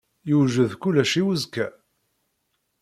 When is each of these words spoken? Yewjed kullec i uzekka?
Yewjed 0.29 0.71
kullec 0.81 1.11
i 1.19 1.21
uzekka? 1.31 1.67